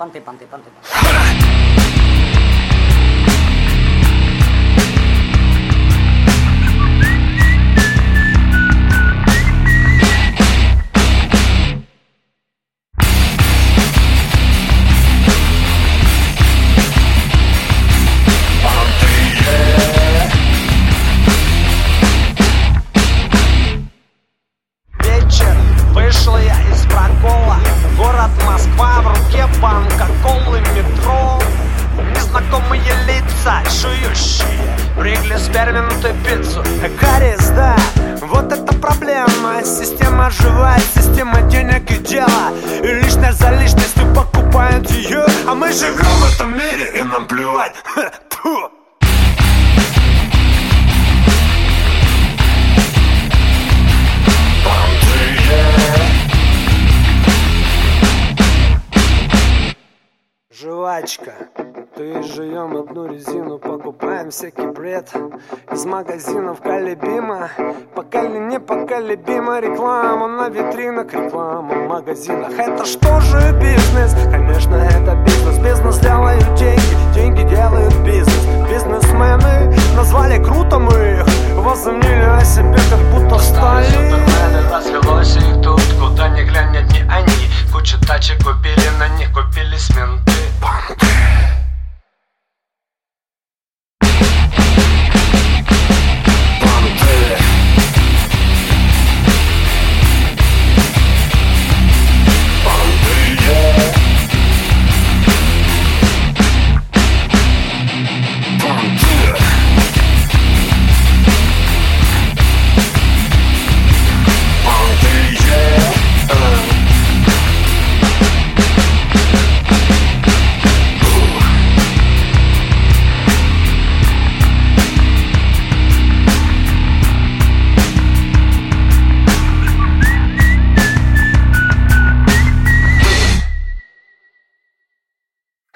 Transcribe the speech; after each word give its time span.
понты, 0.00 0.18
понты, 0.22 0.46
понты. 0.46 0.70
Вечер, 24.98 25.56
вышел 25.92 26.39
Москва, 28.44 29.00
в 29.02 29.08
руке 29.08 29.46
банка 29.60 30.06
колы 30.22 30.60
метро. 30.60 31.40
Незнакомые 32.14 32.82
лица, 33.06 33.62
жующие 33.68 34.46
Пригли 34.98 35.36
сперминутую 35.36 36.14
пиццу. 36.24 36.62
Харрис, 36.98 37.50
да, 37.50 37.76
вот 38.22 38.52
это 38.52 38.74
проблема. 38.74 39.62
Система 39.64 40.30
живая, 40.30 40.80
система 40.94 41.42
денег 41.42 41.90
и 41.90 41.98
дела. 41.98 42.52
И 42.82 42.86
личность 42.86 43.38
за 43.38 43.50
личностью 43.50 44.06
покупают 44.14 44.90
ее 44.90 45.24
А 45.46 45.54
мы 45.54 45.72
живем 45.72 45.94
в 45.96 46.34
этом 46.34 46.52
мире 46.52 46.92
и 46.98 47.02
нам 47.02 47.26
плевать. 47.26 47.74
Ха, 47.94 48.69
Жвачка, 61.10 61.32
ты 61.96 62.22
живем 62.22 62.76
одну 62.76 63.06
резину, 63.06 63.58
покупаем 63.58 64.30
всякий 64.30 64.66
бред. 64.66 65.12
Из 65.72 65.84
магазинов 65.84 66.60
колебима, 66.60 67.50
поколебима 67.94 69.60
реклама 69.60 70.28
На 70.28 70.48
витринах 70.48 71.12
реклама 71.12 71.74
в 71.74 71.88
магазинах. 71.88 72.52
Это 72.56 72.84
что 72.84 73.20
же 73.20 73.38
бизнес? 73.60 74.14
Конечно 74.30 74.76
это 74.76 75.16
бизнес 75.24 75.58
Бизнес 75.58 75.98
делают 75.98 76.54
деньги, 76.54 77.14
деньги 77.14 77.49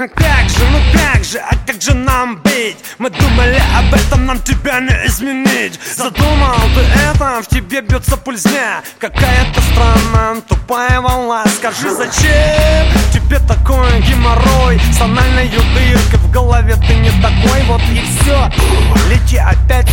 А 0.00 0.06
Как 0.06 0.48
же, 0.48 0.64
ну 0.70 0.78
как 0.92 1.24
же, 1.24 1.38
а 1.38 1.56
как 1.66 1.82
же 1.82 1.92
нам 1.92 2.36
быть? 2.36 2.76
Мы 2.98 3.10
думали 3.10 3.60
об 3.76 3.92
этом, 3.92 4.26
нам 4.26 4.38
тебя 4.40 4.78
не 4.78 4.94
изменить. 5.06 5.80
Задумал 5.96 6.54
ты 6.76 6.82
это, 7.00 7.42
в 7.42 7.48
тебе 7.48 7.80
бьется 7.80 8.16
пульсня. 8.16 8.80
Какая-то 9.00 9.60
странная 9.60 10.40
тупая 10.42 11.00
волна. 11.00 11.44
Скажи, 11.46 11.90
зачем 11.90 12.86
тебе 13.12 13.40
такой 13.40 14.00
геморрой? 14.02 14.80
С 14.92 15.00
анальной 15.00 15.48
дыркой 15.48 16.20
в 16.20 16.30
голове 16.30 16.76
ты 16.86 16.94
не 16.94 17.10
такой, 17.20 17.60
вот 17.66 17.82
и 17.90 18.00
все 18.20 18.48
Лети 19.10 19.38
опять 19.38 19.88